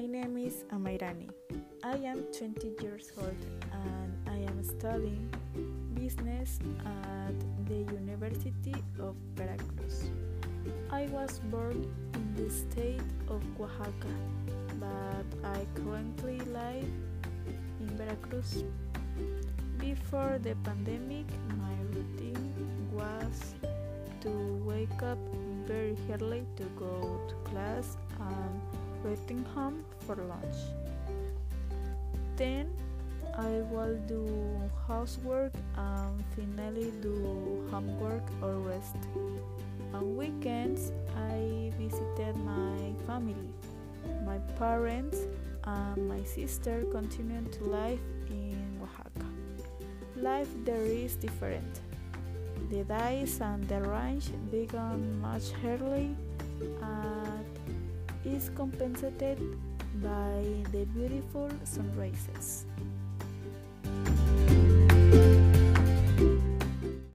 [0.00, 1.28] My name is Amairani.
[1.84, 3.36] I am 20 years old
[3.70, 5.28] and I am studying
[5.92, 7.36] business at
[7.68, 10.10] the University of Veracruz.
[10.90, 14.14] I was born in the state of Oaxaca,
[14.80, 16.88] but I currently live
[17.80, 18.64] in Veracruz.
[19.76, 21.26] Before the pandemic,
[21.60, 22.54] my routine
[22.90, 23.54] was
[24.22, 24.30] to
[24.64, 25.18] wake up
[25.66, 27.98] very early to go to class
[29.54, 30.56] home for lunch.
[32.36, 32.70] Then
[33.36, 34.26] I will do
[34.86, 38.96] housework and finally do homework or rest.
[39.94, 43.52] On weekends, I visited my family.
[44.24, 45.26] My parents
[45.64, 49.26] and my sister continue to live in Oaxaca.
[50.16, 51.80] Life there is different.
[52.70, 56.14] The days and the range begin much early
[56.82, 57.59] and
[58.24, 59.38] is compensated
[60.02, 62.66] by the beautiful sunrises.